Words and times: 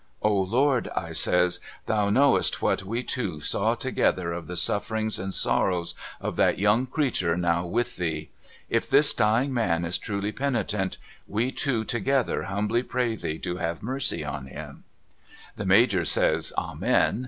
'O 0.23 0.33
Lord' 0.33 0.87
I 1.05 1.11
says' 1.11 1.59
Thou 1.85 2.09
knowest 2.09 2.59
what 2.59 2.81
we 2.81 3.03
two 3.03 3.39
saw 3.39 3.75
together 3.75 4.33
of 4.33 4.47
the 4.47 4.57
sufferings 4.57 5.19
and 5.19 5.31
sorrows 5.31 5.93
of 6.19 6.37
that 6.37 6.57
young 6.57 6.87
creetur 6.87 7.37
now 7.37 7.67
with 7.67 7.97
Thee. 7.97 8.31
If 8.67 8.89
this 8.89 9.13
dying 9.13 9.53
man 9.53 9.85
is 9.85 9.99
truly 9.99 10.31
penitent, 10.31 10.97
we 11.27 11.51
two 11.51 11.83
together 11.85 12.45
humbly 12.45 12.81
pray 12.81 13.15
Thee 13.15 13.37
to 13.41 13.57
have 13.57 13.83
mercy 13.83 14.25
on 14.25 14.47
him 14.47 14.85
I' 15.19 15.23
The 15.57 15.65
Major 15.67 16.03
says' 16.03 16.51
Amen 16.57 17.19